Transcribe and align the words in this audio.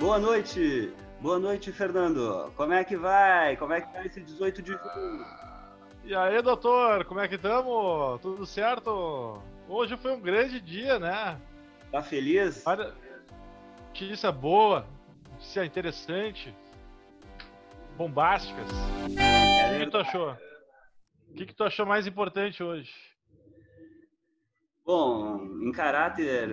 Boa 0.00 0.18
noite, 0.18 0.92
boa 1.20 1.38
noite, 1.38 1.70
Fernando. 1.72 2.50
Como 2.56 2.72
é 2.72 2.82
que 2.82 2.96
vai? 2.96 3.54
Como 3.58 3.74
é 3.74 3.82
que 3.82 3.92
tá 3.92 4.06
esse 4.06 4.22
18 4.22 4.62
de 4.62 4.72
junho? 4.72 5.26
E 6.04 6.14
aí, 6.14 6.40
doutor, 6.40 7.04
como 7.04 7.20
é 7.20 7.28
que 7.28 7.34
estamos? 7.34 8.18
Tudo 8.22 8.46
certo? 8.46 9.42
Hoje 9.68 9.94
foi 9.98 10.12
um 10.12 10.20
grande 10.20 10.58
dia, 10.58 10.98
né? 10.98 11.38
Tá 11.92 12.02
feliz? 12.02 12.66
Olha, 12.66 12.94
notícia 13.88 14.32
boa, 14.32 14.86
notícia 15.32 15.66
interessante, 15.66 16.56
bombásticas. 17.98 18.66
É 19.18 19.76
o 19.76 19.84
que 19.84 19.90
tu 19.90 19.98
achou? 19.98 20.47
O 21.30 21.34
que, 21.34 21.46
que 21.46 21.54
tu 21.54 21.64
achou 21.64 21.86
mais 21.86 22.06
importante 22.06 22.62
hoje? 22.62 22.92
Bom, 24.84 25.44
em 25.62 25.70
caráter 25.72 26.48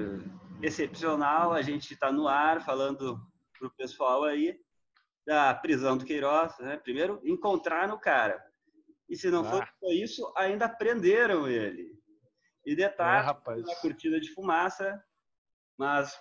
excepcional, 0.62 1.54
a 1.54 1.62
gente 1.62 1.94
está 1.94 2.12
no 2.12 2.28
ar 2.28 2.64
falando 2.64 3.20
pro 3.58 3.72
pessoal 3.72 4.24
aí 4.24 4.60
da 5.26 5.54
prisão 5.54 5.98
do 5.98 6.06
Queiroz, 6.06 6.58
né? 6.60 6.78
Primeiro, 6.78 7.20
encontraram 7.24 7.96
o 7.96 8.00
cara. 8.00 8.44
E 9.10 9.16
se 9.16 9.30
não 9.30 9.42
Ah. 9.46 9.68
só 9.80 9.92
isso, 9.92 10.34
ainda 10.36 10.68
prenderam 10.68 11.48
ele. 11.48 11.96
E 12.66 12.74
É, 12.74 12.76
detalhe, 12.76 13.28
uma 13.64 13.76
cortina 13.76 14.20
de 14.20 14.32
fumaça, 14.34 15.04
mas 15.78 16.20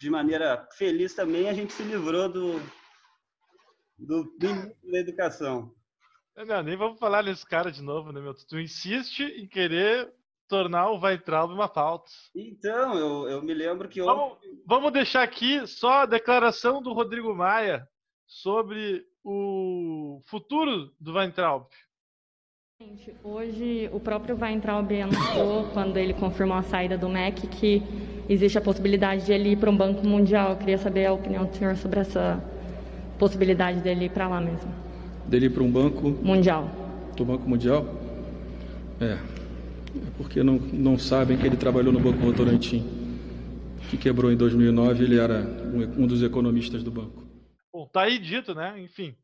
de 0.00 0.10
maneira 0.10 0.66
feliz 0.72 1.14
também 1.14 1.48
a 1.48 1.52
gente 1.52 1.72
se 1.72 1.82
livrou 1.82 2.28
do 2.28 2.60
do 3.98 4.24
ministro 4.40 4.90
da 4.90 4.98
educação. 4.98 5.74
Não, 6.36 6.62
nem 6.62 6.76
vamos 6.76 6.98
falar 6.98 7.22
nesse 7.22 7.44
cara 7.46 7.70
de 7.70 7.82
novo, 7.82 8.12
né, 8.12 8.20
meu? 8.20 8.34
Tu 8.34 8.58
insiste 8.58 9.22
em 9.22 9.46
querer 9.46 10.12
tornar 10.48 10.90
o 10.90 11.00
Weintraub 11.00 11.52
uma 11.52 11.68
pauta. 11.68 12.10
Então, 12.34 12.98
eu, 12.98 13.28
eu 13.28 13.42
me 13.42 13.54
lembro 13.54 13.88
que 13.88 14.02
Vamos, 14.02 14.38
vamos 14.66 14.92
deixar 14.92 15.22
aqui 15.22 15.66
só 15.66 16.02
a 16.02 16.06
declaração 16.06 16.82
do 16.82 16.92
Rodrigo 16.92 17.34
Maia 17.34 17.86
sobre 18.26 19.06
o 19.24 20.20
futuro 20.26 20.92
do 20.98 21.12
Weintraub. 21.14 21.66
Gente, 22.82 23.14
Hoje, 23.22 23.90
o 23.92 24.00
próprio 24.00 24.36
Weintraub 24.40 24.90
anunciou, 24.90 25.68
quando 25.72 25.98
ele 25.98 26.14
confirmou 26.14 26.56
a 26.56 26.62
saída 26.62 26.96
do 26.96 27.08
MEC, 27.08 27.46
que 27.46 27.82
existe 28.26 28.56
a 28.56 28.60
possibilidade 28.60 29.26
de 29.26 29.32
ele 29.32 29.50
ir 29.50 29.56
para 29.56 29.70
um 29.70 29.76
banco 29.76 30.04
mundial. 30.06 30.52
Eu 30.52 30.56
queria 30.56 30.78
saber 30.78 31.06
a 31.06 31.12
opinião 31.12 31.44
do 31.44 31.54
senhor 31.54 31.76
sobre 31.76 32.00
essa 32.00 32.42
possibilidade 33.18 33.80
dele 33.80 34.06
ir 34.06 34.10
para 34.10 34.26
lá 34.26 34.40
mesmo. 34.40 34.89
Dele 35.30 35.46
ir 35.46 35.50
para 35.50 35.62
um 35.62 35.70
banco, 35.70 36.10
Mundial. 36.10 36.68
do 37.16 37.24
Banco 37.24 37.48
Mundial? 37.48 37.84
É. 39.00 39.12
É 39.12 40.10
porque 40.16 40.42
não, 40.42 40.54
não 40.54 40.98
sabem 40.98 41.38
que 41.38 41.46
ele 41.46 41.56
trabalhou 41.56 41.92
no 41.92 42.00
Banco 42.00 42.18
Votorantim, 42.18 42.84
que 43.88 43.96
quebrou 43.96 44.32
em 44.32 44.36
2009. 44.36 45.04
Ele 45.04 45.20
era 45.20 45.40
um, 45.40 46.02
um 46.02 46.06
dos 46.08 46.24
economistas 46.24 46.82
do 46.82 46.90
banco. 46.90 47.24
Bom, 47.72 47.86
tá 47.86 48.02
aí 48.02 48.18
dito, 48.18 48.56
né? 48.56 48.80
Enfim. 48.80 49.16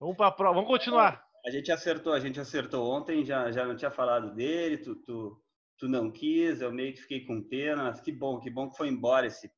Vamos 0.00 0.16
para 0.16 0.30
prova. 0.30 0.54
Vamos 0.54 0.70
continuar. 0.70 1.22
a 1.46 1.50
gente 1.50 1.70
acertou, 1.70 2.14
a 2.14 2.20
gente 2.20 2.40
acertou 2.40 2.90
ontem, 2.90 3.22
já, 3.22 3.52
já 3.52 3.66
não 3.66 3.76
tinha 3.76 3.90
falado 3.90 4.34
dele, 4.34 4.78
tu, 4.78 4.96
tu, 4.96 5.38
tu 5.78 5.86
não 5.86 6.10
quis, 6.10 6.62
eu 6.62 6.72
meio 6.72 6.94
que 6.94 7.02
fiquei 7.02 7.26
com 7.26 7.42
pena, 7.42 7.84
mas 7.84 8.00
que 8.00 8.10
bom, 8.10 8.40
que 8.40 8.48
bom 8.48 8.70
que 8.70 8.76
foi 8.78 8.88
embora 8.88 9.26
esse 9.26 9.50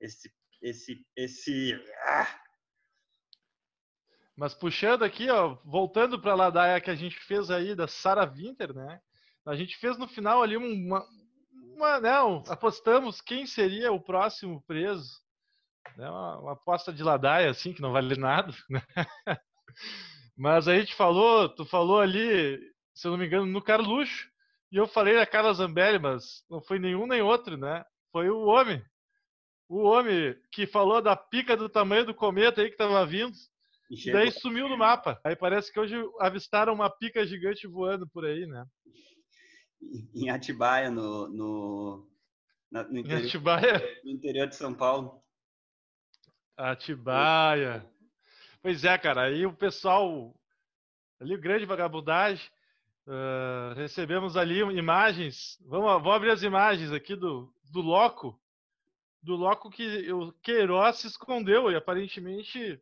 esse 0.00 0.30
esse 0.62 1.06
esse 1.14 1.78
ah, 2.06 2.40
Mas 4.36 4.54
puxando 4.54 5.02
aqui, 5.02 5.30
ó, 5.30 5.56
voltando 5.64 6.20
para 6.20 6.32
a 6.32 6.36
ladaia 6.36 6.80
que 6.80 6.90
a 6.90 6.94
gente 6.94 7.18
fez 7.18 7.50
aí 7.50 7.74
da 7.74 7.88
Sarah 7.88 8.26
Winter, 8.26 8.74
né? 8.74 9.00
A 9.46 9.54
gente 9.54 9.76
fez 9.78 9.96
no 9.96 10.06
final 10.06 10.42
ali 10.42 10.56
uma, 10.56 11.06
uma 11.74 12.00
né, 12.00 12.10
apostamos 12.48 13.20
quem 13.20 13.46
seria 13.46 13.92
o 13.92 14.00
próximo 14.00 14.62
preso. 14.66 15.20
Né? 15.96 16.08
Uma, 16.10 16.38
uma 16.40 16.52
aposta 16.52 16.92
de 16.92 17.02
ladaia, 17.02 17.50
assim, 17.50 17.72
que 17.72 17.80
não 17.80 17.92
vale 17.92 18.16
nada. 18.16 18.52
Né? 18.68 18.82
Mas 20.36 20.68
a 20.68 20.76
gente 20.76 20.94
falou, 20.94 21.48
tu 21.48 21.64
falou 21.64 22.00
ali, 22.00 22.58
se 22.94 23.06
eu 23.06 23.12
não 23.12 23.18
me 23.18 23.26
engano, 23.26 23.46
no 23.46 23.62
Carluxo, 23.62 24.28
e 24.70 24.76
eu 24.76 24.86
falei 24.86 25.14
da 25.14 25.24
Carla 25.24 25.54
Zambelli, 25.54 25.98
mas 25.98 26.44
não 26.50 26.60
foi 26.60 26.78
nenhum 26.78 27.06
nem 27.06 27.22
outro, 27.22 27.56
né? 27.56 27.84
Foi 28.12 28.28
o 28.28 28.44
homem. 28.46 28.84
O 29.68 29.84
homem 29.84 30.36
que 30.50 30.66
falou 30.66 31.00
da 31.00 31.16
pica 31.16 31.56
do 31.56 31.68
tamanho 31.68 32.04
do 32.04 32.14
cometa 32.14 32.60
aí 32.60 32.70
que 32.70 32.76
tava 32.76 33.06
vindo. 33.06 33.32
E 33.90 34.12
daí 34.12 34.30
sumiu 34.30 34.68
no 34.68 34.76
mapa. 34.76 35.20
Aí 35.24 35.36
parece 35.36 35.72
que 35.72 35.78
hoje 35.78 35.94
avistaram 36.20 36.72
uma 36.74 36.90
pica 36.90 37.26
gigante 37.26 37.66
voando 37.66 38.06
por 38.08 38.24
aí, 38.24 38.46
né? 38.46 38.64
em 40.14 40.30
Atibaia 40.30 40.90
no 40.90 41.28
no, 41.28 42.08
na- 42.70 42.82
no, 42.84 42.96
Em 42.96 43.00
interior, 43.00 43.26
Atibaia. 43.26 44.00
no 44.04 44.10
interior 44.10 44.46
de 44.48 44.56
São 44.56 44.74
Paulo. 44.74 45.22
Atibaia. 46.56 47.86
Pois 48.62 48.84
é, 48.84 48.96
cara. 48.98 49.22
Aí 49.24 49.44
o 49.46 49.52
pessoal. 49.52 50.34
Ali 51.20 51.34
o 51.34 51.40
grande 51.40 51.64
vagabundagem. 51.64 52.50
ah, 53.06 53.72
recebemos 53.76 54.36
ali 54.36 54.58
imagens. 54.60 55.58
Vamos, 55.66 55.86
vamos 56.02 56.12
abrir 56.14 56.30
as 56.30 56.42
imagens 56.42 56.92
aqui 56.92 57.14
do, 57.14 57.52
do 57.70 57.80
Loco. 57.80 58.40
Do 59.22 59.34
Loco 59.36 59.70
que 59.70 60.10
o 60.12 60.32
Queiroz 60.42 60.96
se 60.96 61.06
escondeu 61.06 61.70
e 61.70 61.76
aparentemente 61.76 62.80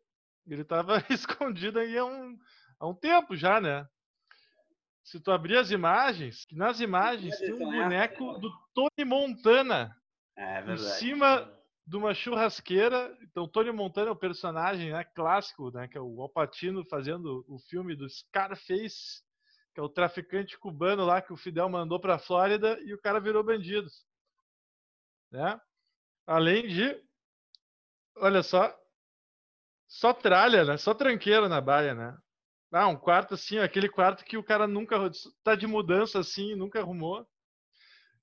ele 0.53 0.61
estava 0.61 0.97
escondido 1.09 1.79
aí 1.79 1.97
há 1.97 2.05
um, 2.05 2.37
há 2.79 2.87
um 2.87 2.93
tempo 2.93 3.35
já, 3.35 3.59
né? 3.59 3.87
Se 5.03 5.19
tu 5.19 5.31
abrir 5.31 5.57
as 5.57 5.69
imagens, 5.69 6.45
que 6.45 6.55
nas 6.55 6.79
imagens 6.79 7.37
tem 7.37 7.53
um 7.53 7.59
boneco 7.59 8.33
né? 8.33 8.39
do 8.39 8.51
Tony 8.73 9.07
Montana 9.07 9.95
É 10.35 10.73
em 10.73 10.77
cima 10.77 11.51
de 11.85 11.95
uma 11.95 12.13
churrasqueira. 12.13 13.15
Então, 13.21 13.47
Tony 13.47 13.71
Montana 13.71 14.09
é 14.09 14.11
o 14.11 14.15
personagem 14.15 14.91
né, 14.91 15.03
clássico, 15.03 15.69
né, 15.71 15.87
que 15.87 15.97
é 15.97 16.01
o 16.01 16.21
Al 16.21 16.29
Pacino 16.29 16.83
fazendo 16.85 17.45
o 17.47 17.59
filme 17.59 17.95
do 17.95 18.09
Scarface, 18.09 19.21
que 19.73 19.79
é 19.79 19.83
o 19.83 19.89
traficante 19.89 20.57
cubano 20.57 21.05
lá 21.05 21.21
que 21.21 21.33
o 21.33 21.37
Fidel 21.37 21.69
mandou 21.69 21.99
para 21.99 22.15
a 22.15 22.19
Flórida 22.19 22.79
e 22.81 22.93
o 22.93 22.99
cara 22.99 23.19
virou 23.19 23.43
bandido. 23.43 23.87
Né? 25.31 25.59
Além 26.25 26.67
de, 26.67 26.99
olha 28.17 28.41
só, 28.41 28.73
só 29.95 30.13
tralha, 30.13 30.65
né? 30.65 30.75
Só 30.75 30.93
tranqueira 30.93 31.47
na 31.47 31.61
baia, 31.61 31.95
né? 31.95 32.17
Ah, 32.69 32.87
um 32.87 32.97
quarto 32.97 33.33
assim, 33.33 33.59
aquele 33.59 33.87
quarto 33.87 34.25
que 34.25 34.35
o 34.35 34.43
cara 34.43 34.67
nunca 34.67 34.97
tá 35.41 35.55
de 35.55 35.65
mudança 35.65 36.19
assim, 36.19 36.53
nunca 36.53 36.81
arrumou. 36.81 37.25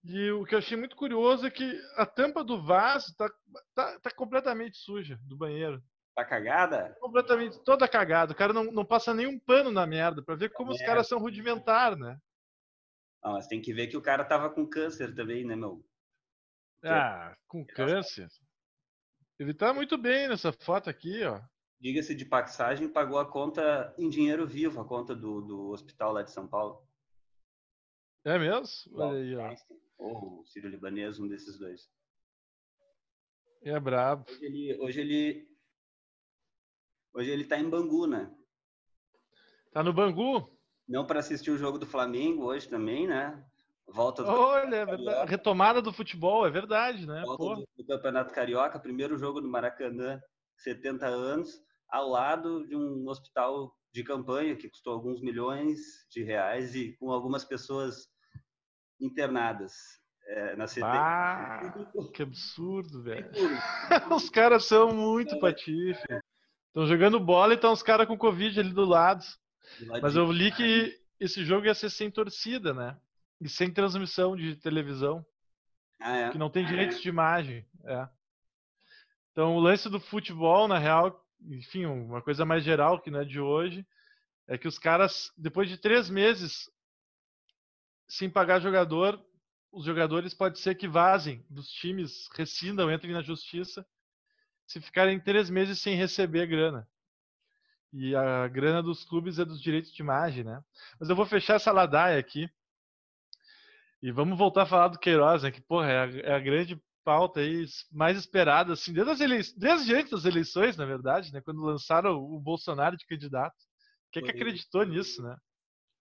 E 0.05 0.31
o 0.33 0.44
que 0.44 0.55
eu 0.55 0.59
achei 0.59 0.77
muito 0.77 0.94
curioso 0.94 1.47
é 1.47 1.50
que 1.50 1.81
a 1.97 2.05
tampa 2.05 2.44
do 2.44 2.62
vaso 2.62 3.15
tá, 3.16 3.31
tá, 3.75 4.00
tá 4.00 4.10
completamente 4.10 4.77
suja 4.77 5.19
do 5.22 5.34
banheiro. 5.34 5.83
Tá 6.15 6.27
cagada? 6.27 6.94
Completamente, 7.00 7.65
toda 7.65 7.89
cagada. 7.89 8.33
O 8.33 8.37
cara 8.37 8.53
não, 8.53 8.65
não 8.65 8.84
passa 8.84 9.15
nenhum 9.15 9.39
pano 9.39 9.71
na 9.71 9.87
merda 9.87 10.22
pra 10.22 10.34
ver 10.34 10.50
como 10.50 10.72
os 10.72 10.78
merda. 10.78 10.93
caras 10.93 11.09
são 11.09 11.19
rudimentares, 11.19 11.99
né? 11.99 12.19
Não, 13.24 13.33
mas 13.33 13.47
tem 13.47 13.63
que 13.63 13.72
ver 13.72 13.86
que 13.86 13.97
o 13.97 14.03
cara 14.03 14.24
tava 14.27 14.51
com 14.51 14.69
câncer 14.69 15.15
também, 15.15 15.42
né, 15.47 15.57
meu? 15.57 15.83
Ah, 16.84 17.34
com 17.47 17.65
câncer. 17.65 18.28
Ele 19.39 19.54
tá 19.54 19.72
muito 19.72 19.97
bem 19.97 20.28
nessa 20.28 20.53
foto 20.53 20.91
aqui, 20.91 21.24
ó. 21.24 21.41
Diga-se 21.83 22.15
de 22.15 22.25
passagem, 22.25 22.89
pagou 22.89 23.19
a 23.19 23.29
conta 23.29 23.93
em 23.99 24.09
dinheiro 24.09 24.47
vivo, 24.47 24.81
a 24.81 24.84
conta 24.84 25.17
do, 25.17 25.41
do 25.41 25.71
hospital 25.71 26.13
lá 26.13 26.23
de 26.23 26.31
São 26.31 26.47
Paulo. 26.47 26.87
É 28.25 28.39
mesmo? 28.39 28.97
Olha 28.97 29.19
aí, 29.19 29.34
ó. 29.34 29.53
Ou 29.99 30.43
o 30.43 30.47
Sírio 30.47 30.71
Libanês, 30.71 31.19
um 31.19 31.27
desses 31.27 31.59
dois. 31.59 31.91
É 33.63 33.81
brabo. 33.81 34.31
Hoje 34.31 34.45
ele, 34.45 34.79
hoje 34.81 35.01
ele, 35.01 35.49
hoje 37.15 37.31
ele 37.33 37.45
tá 37.45 37.59
em 37.59 37.69
Bangu, 37.69 38.07
né? 38.07 38.33
Tá 39.73 39.83
no 39.83 39.93
Bangu? 39.93 40.57
Não 40.87 41.05
para 41.05 41.19
assistir 41.19 41.51
o 41.51 41.59
jogo 41.59 41.79
do 41.79 41.87
Flamengo 41.87 42.45
hoje 42.45 42.69
também, 42.69 43.09
né? 43.09 43.45
Volta 43.89 44.23
do, 44.23 44.31
Olha, 44.31 44.77
é 44.77 45.25
retomada 45.25 45.83
do 45.83 45.93
futebol, 45.93 46.47
é 46.47 46.51
verdade, 46.51 47.09
né? 47.09 47.23
volta 47.27 47.43
Pô. 47.43 47.55
do, 47.57 47.69
do 47.77 47.84
Campeonato 47.84 48.33
Carioca, 48.33 48.79
primeiro 48.79 49.19
jogo 49.19 49.41
do 49.41 49.49
Maracanã, 49.49 50.23
70 50.59 51.07
anos, 51.09 51.61
ao 51.92 52.09
lado 52.09 52.66
de 52.66 52.74
um 52.74 53.06
hospital 53.06 53.77
de 53.92 54.03
campanha 54.03 54.56
que 54.56 54.71
custou 54.71 54.94
alguns 54.94 55.21
milhões 55.21 55.78
de 56.10 56.22
reais 56.22 56.74
e 56.74 56.97
com 56.97 57.12
algumas 57.12 57.44
pessoas 57.44 58.09
internadas 58.98 59.74
é, 60.27 60.56
na 60.56 60.66
CTI. 60.66 60.83
Ah, 60.84 61.74
que 62.15 62.22
absurdo, 62.22 63.03
velho. 63.03 63.30
Os 64.16 64.30
caras 64.30 64.65
são 64.65 64.94
muito 64.94 65.39
patife. 65.39 66.03
Estão 66.68 66.86
jogando 66.86 67.21
bola 67.21 67.53
e 67.53 67.56
estão 67.56 67.71
os 67.71 67.83
caras 67.83 68.06
com 68.06 68.16
Covid 68.16 68.59
ali 68.59 68.72
do 68.72 68.86
lado. 68.86 69.22
Mas 70.00 70.16
eu 70.16 70.33
li 70.33 70.50
que 70.50 70.98
esse 71.21 71.45
jogo 71.45 71.66
ia 71.66 71.74
ser 71.74 71.91
sem 71.91 72.10
torcida, 72.10 72.72
né? 72.72 72.97
E 73.38 73.47
sem 73.47 73.71
transmissão 73.71 74.34
de 74.34 74.56
televisão, 74.56 75.22
Ah, 76.00 76.16
é. 76.16 76.30
que 76.30 76.38
não 76.38 76.48
tem 76.48 76.65
direitos 76.65 77.03
de 77.03 77.10
imagem. 77.10 77.66
É. 77.84 78.09
Então 79.33 79.54
o 79.54 79.60
lance 79.60 79.91
do 79.91 80.00
futebol, 80.00 80.66
na 80.66 80.78
real, 80.78 81.22
enfim, 81.50 81.86
uma 81.86 82.22
coisa 82.22 82.44
mais 82.44 82.65
geral 82.65 83.00
que 83.00 83.10
não 83.10 83.21
é 83.21 83.24
de 83.24 83.41
hoje, 83.41 83.86
é 84.47 84.59
que 84.59 84.68
os 84.68 84.78
caras, 84.78 85.33
depois 85.36 85.68
de 85.68 85.77
três 85.77 86.10
meses 86.10 86.71
sem 88.09 88.28
pagar 88.28 88.60
jogador, 88.60 89.18
os 89.71 89.86
jogadores 89.86 90.34
pode 90.34 90.59
ser 90.59 90.74
que 90.74 90.86
vazem 90.86 91.44
dos 91.48 91.68
times, 91.68 92.28
rescindam, 92.36 92.92
entrem 92.92 93.12
na 93.12 93.22
justiça. 93.22 93.86
se 94.66 94.80
ficarem 94.80 95.21
três 95.21 95.50
meses 95.50 95.80
sem 95.80 95.97
receber 95.97 96.47
grana. 96.47 96.89
E 97.92 98.15
a 98.15 98.48
grana 98.48 98.83
dos 98.83 99.04
clubes 99.04 99.38
é 99.38 99.45
dos 99.45 99.60
direitos 99.60 99.92
de 99.92 100.03
imagem, 100.03 100.45
né? 100.45 100.62
Mas 100.98 101.10
eu 101.10 101.16
vou 101.16 101.27
fechar 101.27 101.54
essa 101.56 101.72
ladaia 101.72 102.18
aqui. 102.18 102.48
E 104.03 104.10
vamos 104.10 104.38
voltar 104.38 104.62
a 104.62 104.66
falar 104.66 104.88
do 104.88 104.98
Queiroz, 104.98 105.42
né? 105.42 105.50
Que, 105.50 105.60
porra, 105.60 105.91
é 105.91 105.98
a, 105.98 106.33
é 106.33 106.33
a 106.34 106.41
grande 106.41 106.83
pauta 107.04 107.41
aí 107.41 107.65
mais 107.91 108.16
esperada, 108.16 108.72
assim, 108.72 108.93
desde, 108.93 109.13
as 109.13 109.21
eleições, 109.21 109.59
desde 109.59 109.95
antes 109.95 110.10
das 110.10 110.25
eleições, 110.25 110.77
na 110.77 110.84
verdade, 110.84 111.33
né? 111.33 111.41
Quando 111.41 111.63
lançaram 111.63 112.16
o 112.16 112.41
Bolsonaro 112.41 112.97
de 112.97 113.07
candidato. 113.07 113.57
Quem 114.10 114.22
é 114.22 114.27
que 114.27 114.33
acreditou 114.33 114.84
nisso, 114.84 115.22
né? 115.22 115.37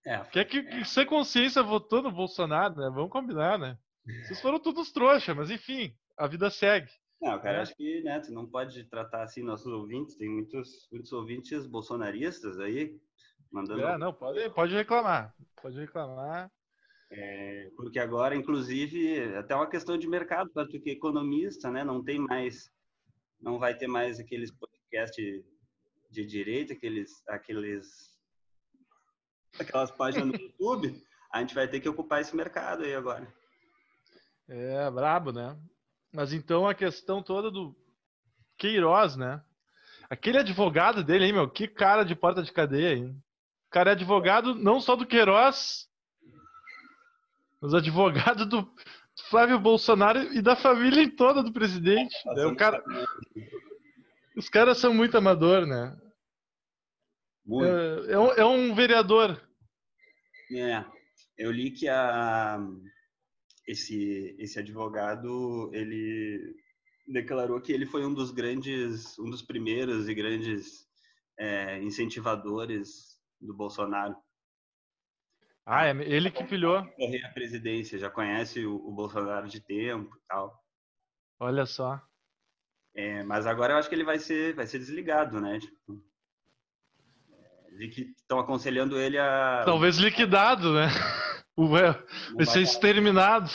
É, 0.06 0.20
Quem 0.26 0.42
é 0.42 0.46
que, 0.46 0.64
que 0.64 0.86
sem 0.86 1.06
consciência 1.06 1.62
votou 1.62 2.02
no 2.02 2.12
Bolsonaro, 2.12 2.76
né? 2.76 2.90
Vamos 2.94 3.12
combinar, 3.12 3.58
né? 3.58 3.78
Vocês 4.24 4.42
foram 4.42 4.60
todos 4.60 4.92
trouxa, 4.92 5.34
mas 5.34 5.52
enfim, 5.52 5.96
a 6.18 6.28
vida 6.28 6.50
segue. 6.50 6.90
Não, 7.22 7.40
cara, 7.40 7.58
é. 7.58 7.62
acho 7.62 7.76
que 7.76 8.02
né, 8.02 8.20
tu 8.20 8.34
não 8.34 8.48
pode 8.48 8.84
tratar 8.86 9.24
assim 9.24 9.44
nossos 9.44 9.72
ouvintes. 9.72 10.16
Tem 10.16 10.28
muitos, 10.28 10.88
muitos 10.92 11.14
ouvintes 11.14 11.68
bolsonaristas 11.68 12.60
aí 12.60 13.00
mandando. 13.52 13.82
É, 13.82 13.98
não, 13.98 14.12
pode, 14.12 14.50
pode 14.50 14.74
reclamar. 14.74 15.36
Pode 15.62 15.80
reclamar. 15.80 16.52
É, 17.14 17.70
porque 17.76 18.00
agora, 18.00 18.36
inclusive, 18.36 19.36
até 19.36 19.54
uma 19.54 19.70
questão 19.70 19.98
de 19.98 20.08
mercado, 20.08 20.50
porque 20.54 20.92
economista, 20.92 21.70
né, 21.70 21.84
não 21.84 22.02
tem 22.02 22.18
mais, 22.18 22.72
não 23.40 23.60
vai 23.60 23.76
ter 23.76 23.88
mais 23.88 24.18
aqueles 24.18 24.50
podcasts 24.50 25.44
de 26.10 26.26
direita, 26.26 26.74
aqueles, 26.74 27.28
aqueles, 27.28 28.18
aquelas 29.60 29.92
páginas 29.92 30.28
no 30.28 30.36
YouTube. 30.36 31.04
A 31.34 31.40
gente 31.40 31.54
vai 31.54 31.68
ter 31.68 31.82
que 31.82 31.90
ocupar 31.90 32.22
esse 32.22 32.36
mercado 32.36 32.84
aí 32.84 32.96
agora. 32.96 33.28
É, 34.48 34.90
brabo, 34.90 35.32
né? 35.32 35.58
Mas 36.14 36.34
então 36.34 36.68
a 36.68 36.74
questão 36.74 37.22
toda 37.22 37.50
do 37.52 37.76
Queiroz, 38.58 39.16
né? 39.16 39.42
Aquele 40.10 40.40
advogado 40.40 41.04
dele, 41.04 41.26
hein, 41.26 41.34
meu? 41.34 41.50
Que 41.50 41.68
cara 41.68 42.04
de 42.04 42.16
porta 42.16 42.44
de 42.44 42.52
cadeia, 42.52 42.96
hein? 42.96 43.24
O 43.68 43.70
cara 43.72 43.92
é 43.92 43.94
advogado 43.94 44.54
não 44.54 44.82
só 44.82 44.96
do 44.96 45.06
Queiroz, 45.06 45.90
mas 47.62 47.74
advogado 47.74 48.46
do 48.46 48.68
Flávio 49.30 49.60
Bolsonaro 49.60 50.20
e 50.34 50.42
da 50.42 50.56
família 50.56 51.10
toda 51.16 51.44
do 51.44 51.54
presidente. 51.54 52.16
O 52.26 52.56
cara... 52.56 52.84
Os 54.36 54.50
caras 54.50 54.78
são 54.78 54.94
muito 54.94 55.18
amador, 55.18 55.66
né? 55.68 55.96
Muito. 57.46 57.68
É, 57.68 58.14
é, 58.14 58.20
um, 58.20 58.32
é 58.32 58.46
um 58.46 58.74
vereador. 58.74 59.42
É. 60.54 60.86
Eu 61.38 61.52
li 61.52 61.72
que 61.72 61.88
a 61.88 62.60
esse 63.68 64.36
esse 64.40 64.60
advogado 64.60 65.70
ele 65.74 66.56
declarou 67.08 67.60
que 67.62 67.72
ele 67.72 67.86
foi 67.86 68.06
um 68.06 68.14
dos 68.14 68.32
grandes, 68.32 69.18
um 69.20 69.30
dos 69.30 69.42
primeiros 69.42 70.08
e 70.08 70.14
grandes 70.14 70.88
é, 71.38 71.82
incentivadores 71.82 73.18
do 73.40 73.54
Bolsonaro. 73.54 74.16
Ah, 75.66 75.88
é 75.88 75.92
ele 75.92 76.32
que 76.32 76.44
pilhou. 76.44 76.84
Correr 76.96 77.24
a 77.24 77.34
presidência, 77.34 78.00
já 78.00 78.10
conhece 78.10 78.66
o, 78.66 78.76
o, 78.76 78.92
Bolsonaro 78.92 79.48
de 79.48 79.60
tempo 79.62 80.16
e 80.16 80.22
tal. 80.28 80.60
Olha 81.40 81.66
só. 81.66 82.02
É, 82.96 83.24
mas 83.24 83.46
agora 83.46 83.74
eu 83.74 83.78
acho 83.78 83.88
que 83.88 83.96
ele 83.96 84.04
vai 84.04 84.20
ser, 84.20 84.54
vai 84.54 84.66
ser 84.66 84.80
desligado, 84.80 85.40
né? 85.40 85.60
Tipo, 85.60 86.04
é, 87.80 87.88
que 87.88 88.14
estão 88.18 88.40
aconselhando 88.40 89.00
ele 89.00 89.18
a. 89.18 89.64
Talvez 89.64 89.98
liquidado, 89.98 90.74
né? 90.74 90.88
Ué, 91.58 92.04
vai 92.36 92.46
ser 92.46 92.62
exterminado. 92.62 93.50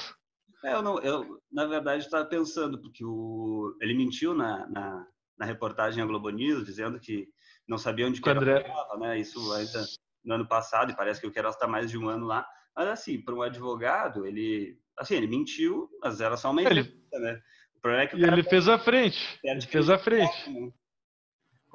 É, 0.64 0.74
eu, 0.74 0.82
não, 0.82 0.98
eu, 1.00 1.40
na 1.50 1.66
verdade, 1.66 2.04
estava 2.04 2.24
pensando, 2.24 2.80
porque 2.80 3.04
o, 3.04 3.76
ele 3.80 3.94
mentiu 3.94 4.34
na, 4.34 4.66
na, 4.68 5.06
na, 5.38 5.46
reportagem 5.46 6.02
a 6.02 6.06
Globo 6.06 6.30
News, 6.30 6.64
dizendo 6.64 6.98
que 7.00 7.28
não 7.68 7.78
sabia 7.78 8.06
onde 8.06 8.20
que 8.20 8.30
André... 8.30 8.62
estava, 8.62 8.96
né? 8.98 9.18
Isso 9.18 9.52
ainda 9.52 9.84
no 10.26 10.34
ano 10.34 10.46
passado, 10.46 10.90
e 10.90 10.96
parece 10.96 11.20
que 11.20 11.26
o 11.26 11.31
Queiroz 11.31 11.55
está 11.55 11.67
mais 11.67 11.90
de 11.90 11.96
um 11.96 12.08
ano 12.08 12.26
lá. 12.26 12.46
Mas, 12.75 12.88
assim, 12.88 13.20
para 13.20 13.34
um 13.34 13.43
advogado, 13.43 14.26
ele... 14.26 14.78
Assim, 14.99 15.14
ele 15.14 15.26
mentiu, 15.26 15.88
mas 16.02 16.20
era 16.20 16.37
só 16.37 16.50
uma 16.50 16.62
entrevista, 16.62 16.93
ele... 17.12 17.25
né? 17.25 17.40
O 17.76 17.81
problema 17.81 18.05
é 18.05 18.06
que 18.06 18.17
o 18.17 18.26
ele 18.26 18.43
fez 18.43 18.69
a 18.69 18.78
frente. 18.78 19.38
Ele 19.44 19.61
fez 19.61 19.88
a 19.88 19.99
frente. 19.99 20.50
Né? 20.50 20.73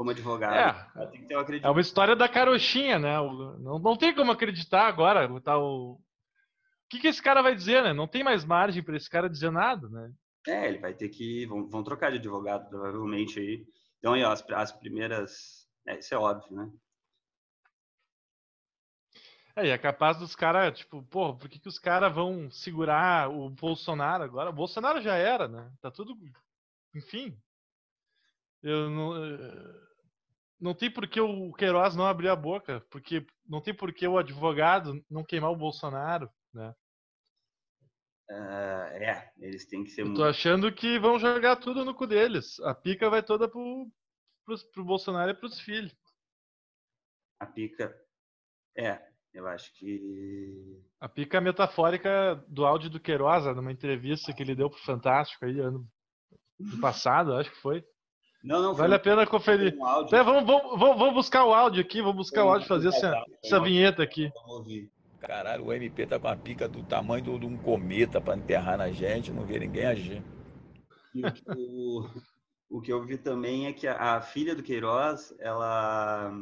como 0.02 0.10
advogado. 0.10 0.56
É, 0.56 1.38
é 1.62 1.70
uma 1.70 1.82
história 1.82 2.16
da 2.16 2.28
carochinha, 2.28 2.98
né? 2.98 3.16
Não, 3.18 3.78
não 3.78 3.96
tem 3.96 4.16
como 4.16 4.32
acreditar 4.32 4.88
agora. 4.88 5.30
Tá 5.42 5.60
o... 5.60 5.94
o 5.94 6.00
que, 6.90 7.00
que 7.00 7.08
esse 7.08 7.22
cara 7.22 7.44
vai 7.44 7.54
dizer, 7.54 7.84
né? 7.84 7.94
Não 7.94 8.08
tem 8.08 8.24
mais 8.24 8.44
margem 8.44 8.82
para 8.82 8.98
esse 8.98 9.08
cara 9.08 9.30
dizer 9.30 9.52
nada, 9.52 9.88
né? 9.90 10.12
É, 10.48 10.68
ele 10.68 10.80
vai 10.80 10.96
ter 10.96 11.10
que. 11.10 11.46
Vão, 11.46 11.70
vão 11.70 11.84
trocar 11.84 12.10
de 12.10 12.18
advogado, 12.18 12.68
provavelmente 12.68 13.40
aí. 13.40 13.64
Então, 14.00 14.14
aí, 14.14 14.24
ó, 14.24 14.32
as, 14.32 14.44
as 14.50 14.72
primeiras. 14.72 15.68
É, 15.88 16.00
isso 16.00 16.16
é 16.16 16.18
óbvio, 16.18 16.56
né? 16.56 16.68
É, 19.56 19.68
e 19.68 19.70
é 19.70 19.78
capaz 19.78 20.18
dos 20.18 20.36
caras, 20.36 20.78
tipo, 20.78 21.04
pô, 21.04 21.36
por 21.36 21.50
que, 21.50 21.60
que 21.60 21.68
os 21.68 21.80
caras 21.80 22.14
vão 22.14 22.50
segurar 22.52 23.30
o 23.30 23.50
Bolsonaro 23.50 24.24
agora? 24.24 24.50
O 24.50 24.54
Bolsonaro 24.54 25.02
já 25.02 25.16
era, 25.16 25.48
né? 25.48 25.72
Tá 25.82 25.92
tudo. 25.92 26.16
Enfim. 26.96 27.38
Eu 28.64 28.90
não 28.90 29.14
não 30.62 30.76
tem 30.76 30.92
por 30.92 31.08
que 31.08 31.20
o 31.20 31.52
Queiroz 31.54 31.96
não 31.96 32.06
abrir 32.06 32.30
a 32.30 32.36
boca, 32.36 32.86
porque 32.92 33.26
não 33.48 33.60
tem 33.60 33.74
por 33.74 33.92
que 33.92 34.08
o 34.08 34.20
advogado 34.20 35.04
não 35.10 35.24
queimar 35.24 35.50
o 35.52 35.56
Bolsonaro, 35.56 36.32
né? 36.54 36.76
Uh, 38.30 38.94
é, 38.94 39.34
eles 39.40 39.66
têm 39.66 39.84
que 39.84 39.90
ser. 39.90 40.02
Eu 40.02 40.06
tô 40.06 40.12
muito... 40.12 40.24
achando 40.24 40.72
que 40.72 41.00
vão 41.00 41.20
jogar 41.20 41.58
tudo 41.58 41.84
no 41.84 41.96
cu 41.96 42.06
deles. 42.06 42.60
A 42.62 42.74
pica 42.74 43.10
vai 43.10 43.24
toda 43.24 43.50
pro, 43.50 43.92
pro, 44.46 44.56
pro 44.72 44.86
Bolsonaro 44.86 45.32
e 45.32 45.34
pros 45.34 45.60
filhos. 45.60 45.94
A 47.40 47.46
pica. 47.46 47.94
É, 48.78 49.11
eu 49.34 49.48
acho 49.48 49.74
que. 49.76 50.80
A 51.00 51.08
pica 51.08 51.40
metafórica 51.40 52.44
do 52.48 52.66
áudio 52.66 52.90
do 52.90 53.00
Queiroz, 53.00 53.46
numa 53.56 53.72
entrevista 53.72 54.34
que 54.34 54.44
ele 54.44 54.56
deu 54.56 54.70
pro 54.70 54.80
Fantástico 54.80 55.46
aí 55.46 55.60
ano 55.60 55.88
passado, 56.82 57.34
acho 57.34 57.50
que 57.50 57.62
foi. 57.62 57.84
Não, 58.44 58.62
não. 58.62 58.74
Vale 58.74 58.96
a 58.96 59.00
pena 59.00 59.26
conferir. 59.26 59.76
Um 59.78 60.16
é, 60.16 60.24
vamos, 60.24 60.46
vamos, 60.46 60.80
vamos, 60.80 61.14
buscar 61.14 61.46
o 61.46 61.54
áudio 61.54 61.82
aqui, 61.82 62.02
vamos 62.02 62.18
buscar 62.18 62.44
o 62.44 62.50
áudio 62.50 62.68
fazer 62.68 62.90
essa, 62.90 63.24
essa 63.44 63.60
vinheta 63.60 64.04
aqui. 64.04 64.32
Caralho, 65.20 65.66
o 65.66 65.74
MP 65.74 66.08
tá 66.08 66.20
com 66.20 66.28
a 66.28 66.36
pica 66.36 66.68
do 66.68 66.84
tamanho 66.84 67.40
de 67.40 67.46
um 67.46 67.56
cometa 67.56 68.20
para 68.20 68.36
enterrar 68.36 68.78
na 68.78 68.92
gente, 68.92 69.32
não 69.32 69.46
vê 69.46 69.60
ninguém 69.60 69.86
agir. 69.86 70.24
O, 71.56 72.08
o, 72.70 72.82
que 72.82 72.92
eu 72.92 73.06
vi 73.06 73.18
também 73.18 73.68
é 73.68 73.74
que 73.74 73.86
a, 73.86 74.16
a 74.16 74.22
filha 74.22 74.56
do 74.56 74.64
Queiroz, 74.64 75.36
ela 75.40 76.34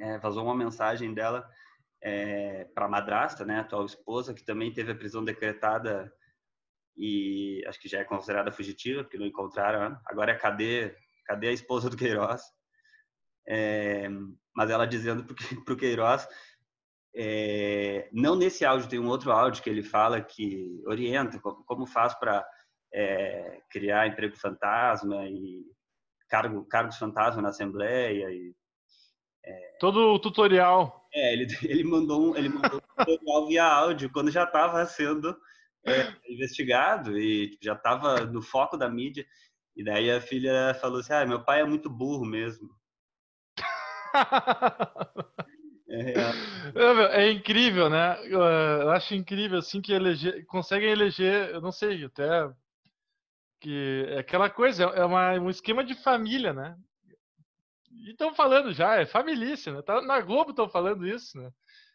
é, 0.00 0.18
vazou 0.18 0.44
uma 0.44 0.54
mensagem 0.54 1.12
dela 1.12 1.48
é, 2.02 2.64
para 2.74 2.86
a 2.86 2.88
madrasta, 2.88 3.44
né, 3.44 3.60
atual 3.60 3.86
esposa, 3.86 4.34
que 4.34 4.44
também 4.44 4.72
teve 4.72 4.92
a 4.92 4.96
prisão 4.96 5.24
decretada 5.24 6.12
e 6.96 7.64
acho 7.66 7.80
que 7.80 7.88
já 7.88 8.00
é 8.00 8.04
considerada 8.04 8.52
fugitiva, 8.52 9.02
porque 9.02 9.18
não 9.18 9.26
encontraram. 9.26 9.98
Agora 10.06 10.32
é 10.32 10.36
cadê, 10.36 10.94
cadê 11.26 11.48
a 11.48 11.52
esposa 11.52 11.90
do 11.90 11.96
Queiroz? 11.96 12.42
É, 13.46 14.08
mas 14.54 14.70
ela 14.70 14.86
dizendo 14.86 15.24
para 15.64 15.74
o 15.74 15.76
Queiroz, 15.76 16.28
é, 17.16 18.08
não 18.12 18.36
nesse 18.36 18.64
áudio, 18.64 18.88
tem 18.88 18.98
um 18.98 19.08
outro 19.08 19.32
áudio 19.32 19.62
que 19.62 19.70
ele 19.70 19.82
fala 19.82 20.20
que 20.20 20.82
orienta 20.86 21.38
como, 21.40 21.64
como 21.64 21.86
faz 21.86 22.14
para 22.14 22.46
é, 22.92 23.60
criar 23.70 24.06
emprego 24.06 24.36
fantasma 24.36 25.26
e 25.26 25.64
cargo, 26.28 26.64
cargos 26.66 26.96
fantasma 26.96 27.42
na 27.42 27.48
Assembleia. 27.48 28.30
E, 28.30 28.54
é, 29.44 29.76
Todo 29.78 30.14
o 30.14 30.18
tutorial. 30.18 31.06
É, 31.12 31.32
ele, 31.32 31.46
ele 31.62 31.84
mandou 31.84 32.30
um, 32.30 32.36
ele 32.36 32.48
mandou 32.48 32.78
um 32.78 33.04
tutorial 33.04 33.46
via 33.46 33.64
áudio 33.64 34.10
quando 34.10 34.30
já 34.30 34.44
estava 34.44 34.84
sendo 34.86 35.36
é, 35.86 36.12
investigado 36.28 37.18
e 37.18 37.50
tipo, 37.50 37.64
já 37.64 37.74
estava 37.74 38.24
no 38.24 38.42
foco 38.42 38.76
da 38.76 38.88
mídia. 38.88 39.26
E 39.76 39.84
daí 39.84 40.10
a 40.10 40.20
filha 40.20 40.74
falou 40.80 41.00
assim: 41.00 41.12
ah, 41.12 41.26
meu 41.26 41.44
pai 41.44 41.60
é 41.60 41.64
muito 41.64 41.90
burro 41.90 42.24
mesmo. 42.24 42.70
é, 45.88 46.12
é, 46.74 47.24
é, 47.24 47.32
incrível, 47.32 47.90
né? 47.90 48.16
Eu 48.26 48.90
acho 48.90 49.14
incrível 49.14 49.58
assim 49.58 49.82
que 49.82 49.92
eleger, 49.92 50.46
conseguem 50.46 50.90
eleger, 50.90 51.50
eu 51.50 51.60
não 51.60 51.72
sei, 51.72 52.04
até 52.04 52.48
que 53.60 54.06
é 54.10 54.18
aquela 54.18 54.50
coisa, 54.50 54.84
é 54.84 55.04
uma, 55.04 55.32
um 55.32 55.48
esquema 55.48 55.82
de 55.82 55.94
família, 55.94 56.52
né? 56.52 56.76
E 58.04 58.10
estão 58.10 58.34
falando 58.34 58.70
já, 58.70 58.96
é 58.96 59.06
familícia, 59.06 59.72
né? 59.72 59.80
Tá, 59.80 60.02
na 60.02 60.20
Globo 60.20 60.50
estão 60.50 60.68
falando 60.68 61.08
isso, 61.08 61.38
né? 61.38 61.50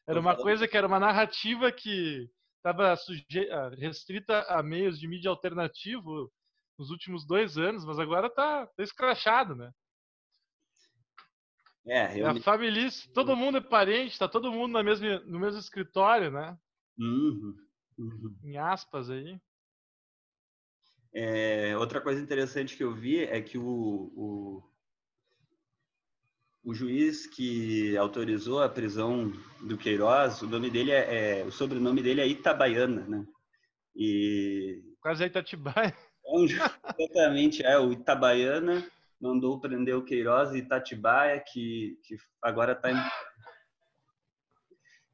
Era 0.08 0.20
uma 0.20 0.36
coisa 0.36 0.68
que 0.68 0.76
era 0.76 0.88
uma 0.88 1.00
narrativa 1.00 1.72
que 1.72 2.28
estava 2.58 2.94
ah, 2.94 3.70
restrita 3.78 4.42
a 4.50 4.64
meios 4.64 5.00
de 5.00 5.08
mídia 5.08 5.30
alternativo 5.30 6.32
nos 6.80 6.90
últimos 6.90 7.28
dois 7.28 7.60
anos, 7.60 7.86
mas 7.86 8.00
agora 8.00 8.26
está 8.26 8.66
tá 8.66 8.84
escrachado, 8.84 9.56
né? 9.56 9.72
É, 11.86 12.08
realmente... 12.08 12.42
A 12.42 12.44
família, 12.44 12.90
todo 13.14 13.36
mundo 13.36 13.60
é 13.60 13.62
parente, 13.62 14.14
está 14.14 14.28
todo 14.28 14.52
mundo 14.52 14.74
na 14.74 14.82
mesma, 14.82 15.20
no 15.20 15.40
mesmo 15.40 15.60
escritório, 15.60 16.32
né? 16.32 16.58
Uhum, 16.98 17.56
uhum. 18.00 18.36
Em 18.44 18.58
aspas 18.58 19.12
aí. 19.12 19.40
É, 21.14 21.78
outra 21.78 22.02
coisa 22.02 22.20
interessante 22.20 22.76
que 22.76 22.84
eu 22.84 22.96
vi 22.96 23.24
é 23.24 23.42
que 23.42 23.60
o, 23.60 23.64
o, 24.16 24.69
o, 26.64 26.74
juiz 26.74 27.28
que 27.28 27.96
autorizou 27.98 28.62
a 28.62 28.70
prisão 28.70 29.32
do 29.62 29.78
Queiroz, 29.78 30.42
o 30.42 30.48
nome 30.48 30.70
dele 30.70 30.92
é, 30.92 31.42
é 31.42 31.46
o 31.46 31.52
sobrenome 31.52 32.02
dele 32.02 32.22
é 32.22 32.28
Itabaiana, 32.28 33.06
né? 33.08 33.26
E 33.96 34.82
quase 35.02 35.24
é 35.24 35.28
Itatibaia. 35.28 35.96
É 36.26 36.44
exatamente, 36.44 37.66
é 37.66 37.78
o 37.78 37.92
Itabaiana 37.92 38.86
mandou 39.20 39.60
prender 39.60 39.96
o 39.96 40.04
Queiroz 40.04 40.54
e 40.54 40.60
Itatibaia, 40.60 41.44
que, 41.46 41.98
que 42.04 42.16
agora 42.42 42.72
está 42.72 42.92
em... 42.92 42.96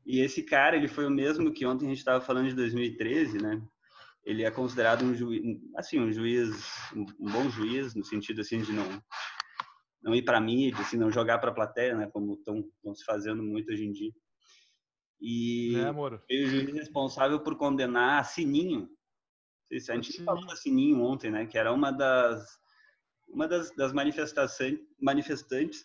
E 0.06 0.20
esse 0.20 0.44
cara, 0.44 0.76
ele 0.76 0.88
foi 0.88 1.08
o 1.08 1.10
mesmo 1.10 1.52
que 1.52 1.66
ontem 1.66 1.86
a 1.86 1.90
gente 1.90 1.98
estava 1.98 2.22
falando 2.22 2.50
de 2.50 2.56
2013, 2.56 3.40
né? 3.40 3.60
ele 4.26 4.44
é 4.44 4.50
considerado 4.50 5.06
um 5.06 5.14
juiz, 5.14 5.42
assim, 5.76 6.00
um 6.00 6.12
juiz, 6.12 6.50
um, 6.96 7.06
bom 7.32 7.48
juiz, 7.50 7.94
no 7.94 8.04
sentido, 8.04 8.42
assim, 8.42 8.60
de 8.60 8.74
não 8.74 8.84
não 10.06 10.14
ir 10.14 10.22
para 10.22 10.40
mídia, 10.40 10.82
assim, 10.82 10.98
não 10.98 11.12
jogar 11.12 11.40
para 11.40 11.50
a 11.50 11.54
plateia, 11.54 11.96
né, 11.96 12.08
como 12.14 12.36
estão 12.36 12.64
se 12.94 13.04
fazendo 13.04 13.42
muito 13.42 13.72
hoje 13.72 13.84
em 13.84 13.92
dia. 13.92 14.12
E 15.20 15.76
é, 15.78 15.92
o 16.44 16.48
juiz 16.48 16.72
responsável 16.74 17.40
por 17.40 17.58
condenar 17.58 18.20
a 18.20 18.24
Sininho. 18.24 18.88
Se 19.80 19.92
a 19.92 19.96
gente 19.96 20.12
Sininho. 20.12 20.26
falou 20.26 20.46
da 20.46 20.56
Sininho 20.56 21.02
ontem, 21.02 21.32
né, 21.32 21.48
que 21.48 21.58
era 21.58 21.74
uma 21.74 21.92
das 21.92 22.46
uma 23.28 23.48
das, 23.48 23.76
das 23.76 23.92
manifestações 23.92 24.78
manifestantes 25.02 25.84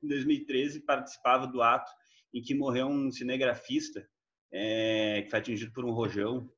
em 0.00 0.06
2013 0.06 0.86
participava 0.86 1.44
do 1.44 1.60
ato 1.60 1.90
em 2.32 2.40
que 2.40 2.54
morreu 2.54 2.86
um 2.86 3.10
cinegrafista 3.10 4.08
é, 4.52 5.22
que 5.22 5.28
foi 5.28 5.40
atingido 5.40 5.72
por 5.72 5.84
um 5.84 5.90
rojão 5.90 6.48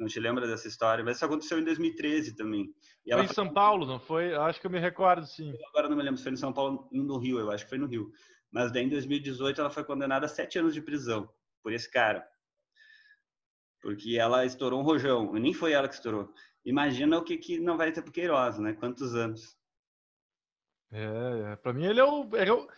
não 0.00 0.08
te 0.08 0.18
lembra 0.18 0.46
dessa 0.46 0.66
história, 0.66 1.04
mas 1.04 1.16
isso 1.16 1.24
aconteceu 1.24 1.58
em 1.58 1.64
2013 1.64 2.34
também. 2.34 2.74
E 3.04 3.12
foi 3.12 3.24
em 3.24 3.28
São 3.28 3.44
foi... 3.44 3.54
Paulo, 3.54 3.86
não 3.86 4.00
foi? 4.00 4.34
Acho 4.34 4.60
que 4.60 4.66
eu 4.66 4.70
me 4.70 4.80
recordo, 4.80 5.26
sim. 5.26 5.52
agora 5.68 5.88
não 5.88 5.96
me 5.96 6.02
lembro 6.02 6.16
se 6.16 6.22
foi 6.22 6.32
em 6.32 6.36
São 6.36 6.52
Paulo 6.52 6.88
ou 6.90 7.04
no 7.04 7.18
Rio, 7.18 7.38
eu 7.38 7.50
acho 7.50 7.64
que 7.64 7.70
foi 7.70 7.78
no 7.78 7.86
Rio. 7.86 8.10
Mas 8.50 8.72
daí 8.72 8.84
em 8.84 8.88
2018 8.88 9.60
ela 9.60 9.70
foi 9.70 9.84
condenada 9.84 10.26
a 10.26 10.28
sete 10.28 10.58
anos 10.58 10.74
de 10.74 10.80
prisão 10.80 11.30
por 11.62 11.72
esse 11.72 11.90
cara. 11.90 12.26
Porque 13.80 14.16
ela 14.18 14.44
estourou 14.44 14.80
um 14.80 14.84
rojão, 14.84 15.36
e 15.36 15.40
nem 15.40 15.54
foi 15.54 15.72
ela 15.72 15.88
que 15.88 15.94
estourou. 15.94 16.32
Imagina 16.64 17.18
o 17.18 17.24
que, 17.24 17.36
que 17.36 17.58
não 17.58 17.76
vai 17.76 17.92
ter 17.92 18.02
pro 18.02 18.12
Queiroz, 18.12 18.58
né? 18.58 18.74
Quantos 18.74 19.14
anos? 19.14 19.56
É, 20.92 21.52
é. 21.52 21.56
para 21.56 21.72
mim 21.72 21.84
ele 21.84 22.00
é 22.00 22.04
o, 22.04 22.28
é 22.36 22.52
o, 22.52 22.68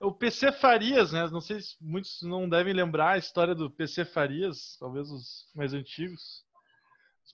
é 0.00 0.06
o 0.06 0.12
PC 0.12 0.52
Farias, 0.52 1.12
né? 1.12 1.28
Não 1.30 1.40
sei 1.40 1.60
se 1.60 1.76
muitos 1.80 2.22
não 2.22 2.48
devem 2.48 2.74
lembrar 2.74 3.12
a 3.12 3.18
história 3.18 3.54
do 3.54 3.70
PC 3.70 4.04
Farias, 4.04 4.76
talvez 4.78 5.10
os 5.10 5.50
mais 5.54 5.72
antigos. 5.72 6.44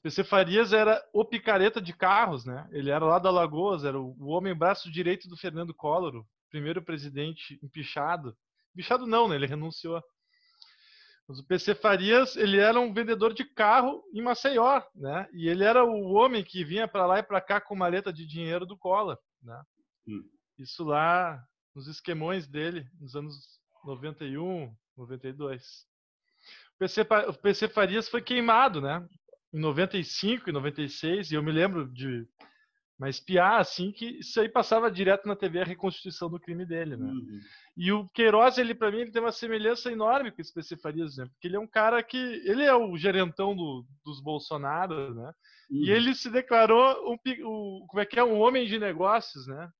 PC 0.02 0.25
Farias 0.25 0.73
era 0.73 1.02
o 1.12 1.25
picareta 1.25 1.81
de 1.81 1.93
carros, 1.93 2.45
né? 2.45 2.69
Ele 2.71 2.90
era 2.90 3.05
lá 3.05 3.19
da 3.19 3.31
Lagoas, 3.31 3.85
era 3.85 3.99
o 3.99 4.26
homem 4.26 4.55
braço 4.55 4.90
direito 4.90 5.28
do 5.28 5.37
Fernando 5.37 5.75
Collor, 5.75 6.25
primeiro 6.50 6.83
presidente 6.83 7.59
empichado. 7.62 8.37
Empichado 8.73 9.07
não, 9.07 9.28
né? 9.28 9.35
Ele 9.35 9.47
renunciou. 9.47 10.02
Mas 11.28 11.40
o 11.40 11.47
PC 11.47 11.75
Farias, 11.75 12.37
ele 12.37 12.59
era 12.59 12.81
um 12.81 12.93
vendedor 12.93 13.35
de 13.35 13.45
carro 13.45 14.02
em 14.14 14.23
Maceió, 14.23 14.83
né? 14.95 15.28
E 15.33 15.49
ele 15.49 15.62
era 15.62 15.85
o 15.85 16.12
homem 16.14 16.43
que 16.43 16.64
vinha 16.64 16.88
para 16.88 17.05
lá 17.05 17.19
e 17.19 17.23
para 17.23 17.40
cá 17.40 17.61
com 17.61 17.76
maleta 17.76 18.12
de 18.12 18.26
dinheiro 18.26 18.64
do 18.64 18.78
Collor, 18.78 19.19
né? 19.43 19.61
Hum. 20.07 20.25
Isso 20.59 20.85
lá 20.85 21.43
nos 21.75 21.87
esquemões 21.87 22.49
dele, 22.49 22.88
nos 22.99 23.14
anos 23.14 23.61
91, 23.85 24.75
92. 24.97 25.87
O 26.75 26.78
PC, 26.78 27.02
o 27.28 27.35
PC 27.35 27.69
Farias 27.69 28.09
foi 28.09 28.23
queimado, 28.23 28.81
né? 28.81 29.07
Em 29.52 29.61
95 29.61 30.49
e 30.49 30.52
96, 30.52 31.31
e 31.31 31.35
eu 31.35 31.43
me 31.43 31.52
lembro 31.52 31.88
de 31.88 32.26
mas 32.99 33.17
espiar 33.17 33.61
assim 33.61 33.93
que 33.93 34.19
isso 34.19 34.40
aí 34.40 34.49
passava 34.49 34.90
direto 34.90 35.28
na 35.28 35.37
TV 35.37 35.61
a 35.61 35.64
reconstituição 35.64 36.28
do 36.28 36.40
crime 36.40 36.67
dele, 36.67 36.97
né? 36.97 37.07
Uhum. 37.07 37.40
E 37.76 37.93
o 37.93 38.09
Queiroz, 38.09 38.59
ele 38.59 38.75
para 38.75 38.90
mim, 38.90 38.99
ele 38.99 39.12
tem 39.12 39.23
uma 39.23 39.31
semelhança 39.31 39.93
enorme 39.93 40.33
com 40.33 40.40
esse 40.40 40.52
PC 40.52 40.76
Farias, 40.76 41.17
né? 41.17 41.26
Porque 41.26 41.47
ele 41.47 41.55
é 41.55 41.61
um 41.61 41.67
cara 41.67 42.02
que 42.02 42.17
ele 42.17 42.64
é 42.64 42.75
o 42.75 42.97
gerentão 42.97 43.55
do, 43.55 43.87
dos 44.05 44.21
Bolsonaro, 44.21 45.14
né? 45.14 45.33
Uhum. 45.71 45.85
E 45.85 45.90
ele 45.90 46.12
se 46.12 46.28
declarou 46.28 47.12
um, 47.12 47.17
um, 47.47 47.87
como 47.87 48.00
é 48.00 48.05
que 48.05 48.19
é 48.19 48.25
um 48.25 48.40
homem 48.40 48.67
de 48.67 48.81
negócios, 48.81 49.47
né? 49.47 49.71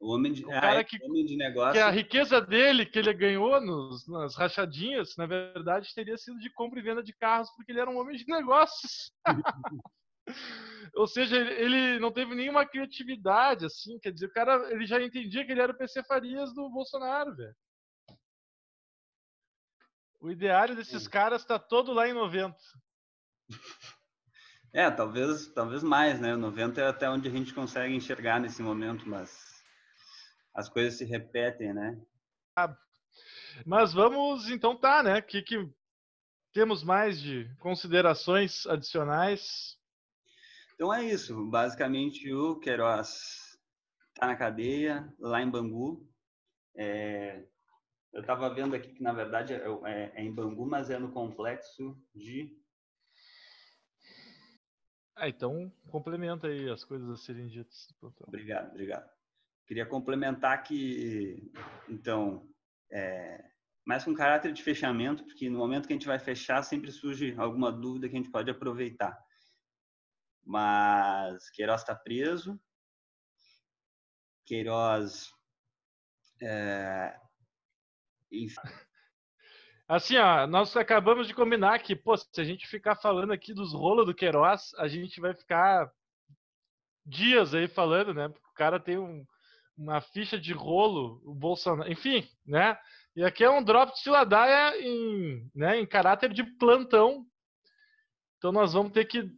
O 0.00 0.14
homem 0.14 0.32
de, 0.32 0.44
o 0.44 0.48
cara 0.48 0.78
ah, 0.78 0.80
é, 0.80 0.84
que, 0.84 1.02
homem 1.02 1.24
de 1.24 1.36
negócio. 1.36 1.72
Que 1.72 1.80
a 1.80 1.90
riqueza 1.90 2.40
dele, 2.40 2.86
que 2.86 2.98
ele 2.98 3.12
ganhou 3.12 3.60
nos, 3.60 4.06
nas 4.06 4.36
rachadinhas, 4.36 5.16
na 5.16 5.26
verdade, 5.26 5.92
teria 5.92 6.16
sido 6.16 6.38
de 6.38 6.50
compra 6.50 6.78
e 6.78 6.82
venda 6.82 7.02
de 7.02 7.12
carros, 7.12 7.50
porque 7.56 7.72
ele 7.72 7.80
era 7.80 7.90
um 7.90 7.98
homem 7.98 8.16
de 8.16 8.24
negócios. 8.26 9.12
Ou 10.94 11.06
seja, 11.06 11.36
ele 11.36 11.98
não 11.98 12.12
teve 12.12 12.34
nenhuma 12.34 12.66
criatividade, 12.66 13.66
assim, 13.66 13.98
quer 13.98 14.12
dizer, 14.12 14.26
o 14.26 14.32
cara 14.32 14.70
ele 14.70 14.86
já 14.86 15.02
entendia 15.02 15.44
que 15.44 15.50
ele 15.50 15.60
era 15.60 15.72
o 15.72 15.76
PC 15.76 16.04
Farias 16.04 16.54
do 16.54 16.70
Bolsonaro, 16.70 17.34
velho. 17.34 17.56
O 20.20 20.30
ideário 20.30 20.76
desses 20.76 21.06
é. 21.06 21.10
caras 21.10 21.42
está 21.42 21.58
todo 21.58 21.92
lá 21.92 22.08
em 22.08 22.12
90. 22.12 22.56
É, 24.70 24.90
talvez, 24.90 25.48
talvez 25.54 25.82
mais, 25.82 26.20
né? 26.20 26.36
90 26.36 26.78
é 26.78 26.88
até 26.88 27.08
onde 27.08 27.26
a 27.26 27.30
gente 27.30 27.54
consegue 27.54 27.94
enxergar 27.94 28.38
nesse 28.38 28.62
momento, 28.62 29.08
mas 29.08 29.57
as 30.58 30.68
coisas 30.68 30.98
se 30.98 31.04
repetem, 31.04 31.72
né? 31.72 31.96
Ah, 32.56 32.76
mas 33.64 33.92
vamos 33.92 34.50
então 34.50 34.76
tá, 34.76 35.04
né? 35.04 35.22
Que 35.22 35.40
que 35.40 35.72
temos 36.52 36.82
mais 36.82 37.20
de 37.20 37.48
considerações 37.60 38.66
adicionais? 38.66 39.78
Então 40.74 40.92
é 40.92 41.04
isso. 41.04 41.48
Basicamente 41.48 42.32
o 42.32 42.58
Queiroz 42.58 43.56
está 44.12 44.26
na 44.26 44.34
cadeia 44.34 45.14
lá 45.20 45.40
em 45.40 45.48
Bangu. 45.48 46.04
É, 46.76 47.46
eu 48.12 48.22
estava 48.22 48.52
vendo 48.52 48.74
aqui 48.74 48.92
que 48.92 49.02
na 49.02 49.12
verdade 49.12 49.54
é, 49.54 49.62
é, 49.84 50.12
é, 50.16 50.22
em 50.24 50.34
Bangu, 50.34 50.66
mas 50.66 50.90
é 50.90 50.98
no 50.98 51.12
complexo 51.12 51.96
de. 52.12 52.60
Ah, 55.14 55.28
então 55.28 55.72
complementa 55.88 56.48
aí 56.48 56.68
as 56.68 56.82
coisas 56.82 57.08
a 57.08 57.16
serem 57.16 57.46
ditas. 57.46 57.94
Obrigado, 58.26 58.70
obrigado. 58.70 59.08
Queria 59.68 59.84
complementar 59.84 60.62
que, 60.62 61.52
então, 61.86 62.48
é, 62.90 63.44
mais 63.86 64.02
com 64.02 64.14
caráter 64.14 64.50
de 64.50 64.62
fechamento, 64.62 65.22
porque 65.24 65.50
no 65.50 65.58
momento 65.58 65.86
que 65.86 65.92
a 65.92 65.96
gente 65.96 66.06
vai 66.06 66.18
fechar, 66.18 66.62
sempre 66.62 66.90
surge 66.90 67.34
alguma 67.36 67.70
dúvida 67.70 68.08
que 68.08 68.14
a 68.14 68.18
gente 68.18 68.30
pode 68.30 68.50
aproveitar. 68.50 69.14
Mas 70.42 71.50
Queiroz 71.50 71.82
está 71.82 71.94
preso, 71.94 72.58
Queiroz. 74.46 75.30
É, 76.40 77.14
Assim, 79.86 80.16
ó, 80.16 80.46
nós 80.46 80.74
acabamos 80.78 81.26
de 81.26 81.34
combinar 81.34 81.78
que, 81.80 81.94
pô, 81.94 82.16
se 82.16 82.26
a 82.38 82.44
gente 82.44 82.66
ficar 82.66 82.96
falando 82.96 83.32
aqui 83.32 83.52
dos 83.52 83.74
rolos 83.74 84.06
do 84.06 84.14
Queiroz, 84.14 84.72
a 84.78 84.88
gente 84.88 85.20
vai 85.20 85.34
ficar 85.34 85.90
dias 87.04 87.54
aí 87.54 87.68
falando, 87.68 88.14
né? 88.14 88.28
Porque 88.28 88.48
o 88.48 88.54
cara 88.54 88.78
tem 88.78 88.98
um, 88.98 89.26
uma 89.78 90.00
ficha 90.00 90.38
de 90.38 90.52
rolo, 90.52 91.22
o 91.24 91.32
Bolsonaro, 91.32 91.90
enfim, 91.90 92.28
né? 92.44 92.76
E 93.14 93.24
aqui 93.24 93.44
é 93.44 93.50
um 93.50 93.62
drop 93.62 93.92
de 93.94 94.10
Ladaia 94.10 94.76
em, 94.80 95.48
né, 95.54 95.78
em 95.78 95.86
caráter 95.86 96.32
de 96.32 96.42
plantão. 96.42 97.24
Então 98.36 98.52
nós 98.52 98.72
vamos 98.72 98.92
ter 98.92 99.04
que 99.04 99.30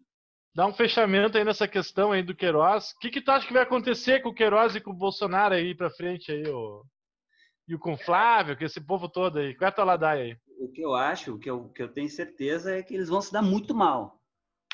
dar 0.55 0.67
um 0.67 0.73
fechamento 0.73 1.37
aí 1.37 1.45
nessa 1.45 1.69
questão 1.69 2.13
aí 2.13 2.23
do 2.23 2.35
Queiroz. 2.35 2.93
O 2.93 2.99
que, 2.99 3.11
que 3.11 3.21
tu 3.21 3.31
acha 3.31 3.47
que 3.47 3.53
vai 3.53 3.63
acontecer 3.63 4.21
com 4.23 4.31
o 4.31 4.35
Queiroz 4.35 4.75
e 4.75 4.81
com 4.81 4.91
o 4.91 4.97
Bolsonaro 4.97 5.55
aí 5.55 5.75
para 5.75 5.91
frente 5.91 6.33
aí, 6.33 6.47
ô? 6.49 6.85
E 7.69 7.75
o 7.75 7.79
com 7.79 7.95
o 7.95 7.99
com 7.99 8.65
esse 8.65 8.81
povo 8.81 9.09
todo 9.09 9.39
aí. 9.39 9.55
Qual 9.55 9.67
é 9.67 9.69
a 9.69 9.75
tua 9.75 9.85
ladaia 9.85 10.25
aí? 10.25 10.37
O 10.59 10.73
que 10.73 10.83
eu 10.83 10.95
acho, 10.95 11.35
o 11.35 11.39
que 11.39 11.49
eu, 11.49 11.69
que 11.69 11.83
eu 11.83 11.89
tenho 11.89 12.11
certeza 12.11 12.77
é 12.77 12.83
que 12.83 12.95
eles 12.95 13.09
vão 13.09 13.21
se 13.21 13.33
dar 13.33 13.43
muito 13.43 13.75
mal. 13.75 14.21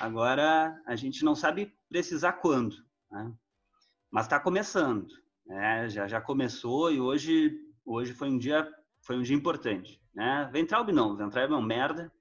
Agora, 0.01 0.81
a 0.87 0.97
gente 0.97 1.25
não 1.25 1.35
sabe 1.35 1.77
precisar 1.89 2.35
quando, 2.35 2.77
né? 3.11 3.33
Mas 4.11 4.25
está 4.25 4.41
começando. 4.41 5.07
Né? 5.47 5.89
Já, 5.89 6.09
já 6.09 6.21
começou 6.21 6.93
e 6.93 7.01
hoje, 7.01 7.59
hoje 7.85 8.13
foi 8.13 8.29
um 8.29 8.39
dia 8.39 8.69
foi 9.01 9.17
um 9.17 9.23
dia 9.23 9.37
importante. 9.37 10.01
Né? 10.15 10.49
Ventralb 10.53 10.91
não, 10.91 11.17
Ventralb 11.17 11.53
é 11.53 11.57
um 11.57 11.63
merda, 11.63 12.13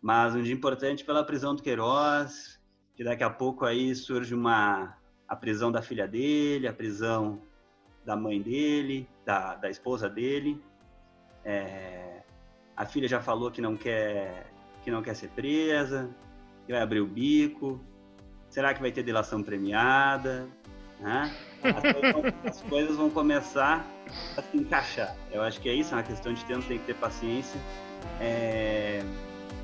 mas 0.00 0.34
um 0.34 0.42
dia 0.42 0.54
importante 0.54 1.04
pela 1.04 1.24
prisão 1.24 1.54
do 1.54 1.62
Queiroz, 1.62 2.58
que 2.94 3.04
daqui 3.04 3.22
a 3.22 3.30
pouco 3.30 3.64
aí 3.64 3.94
surge 3.94 4.34
uma 4.34 4.96
a 5.28 5.36
prisão 5.36 5.70
da 5.70 5.82
filha 5.82 6.08
dele, 6.08 6.66
a 6.66 6.72
prisão 6.72 7.42
da 8.04 8.16
mãe 8.16 8.40
dele, 8.40 9.06
da, 9.26 9.56
da 9.56 9.68
esposa 9.68 10.08
dele. 10.08 10.58
É, 11.44 12.22
a 12.74 12.86
filha 12.86 13.06
já 13.06 13.20
falou 13.20 13.50
que 13.50 13.60
não 13.60 13.76
quer 13.76 14.50
que 14.82 14.90
não 14.90 15.02
quer 15.02 15.14
ser 15.14 15.28
presa, 15.30 16.08
que 16.64 16.72
vai 16.72 16.80
abrir 16.80 17.00
o 17.00 17.06
bico. 17.06 17.78
Será 18.48 18.72
que 18.72 18.80
vai 18.80 18.90
ter 18.90 19.02
delação 19.02 19.42
premiada? 19.42 20.48
Né? 21.00 21.32
As, 21.62 21.92
coisas 21.92 22.12
vão, 22.12 22.22
as 22.44 22.62
coisas 22.62 22.96
vão 22.96 23.10
começar 23.10 23.86
a 24.36 24.42
se 24.42 24.56
encaixar. 24.56 25.14
Eu 25.30 25.42
acho 25.42 25.60
que 25.60 25.68
é 25.68 25.74
isso, 25.74 25.94
é 25.94 25.96
uma 25.96 26.02
questão 26.02 26.32
de 26.32 26.44
tempo, 26.44 26.62
tem 26.62 26.78
que 26.78 26.86
ter 26.86 26.94
paciência. 26.94 27.60
É... 28.20 29.02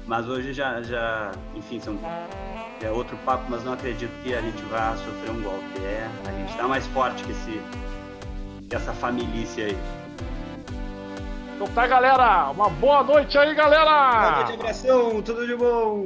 Mas 0.07 0.29
hoje 0.29 0.53
já, 0.53 0.83
já, 0.83 1.33
enfim, 1.55 1.81
são 1.81 1.99
é 2.83 2.91
outro 2.91 3.17
papo, 3.25 3.45
mas 3.49 3.65
não 3.65 3.73
acredito 3.73 4.11
que 4.23 4.35
a 4.35 4.41
gente 4.41 4.63
vá 4.65 4.95
sofrer 4.97 5.31
um 5.31 5.43
golpe. 5.43 5.81
É, 5.83 6.09
a 6.29 6.33
gente 6.33 6.57
tá 6.57 6.69
mais 6.69 6.87
forte 6.89 7.25
que, 7.25 7.33
esse, 7.33 7.63
que 8.69 8.77
essa 8.77 8.93
família 8.93 9.47
aí. 9.65 9.77
Então 11.55 11.67
tá, 11.69 11.87
galera. 11.87 12.51
Uma 12.51 12.69
boa 12.69 13.03
noite 13.03 13.39
aí, 13.39 13.55
galera. 13.55 14.11
Boa 14.11 14.37
noite, 14.37 14.53
abração. 14.53 15.23
Tudo 15.23 15.47
de 15.47 15.57
bom. 15.57 16.05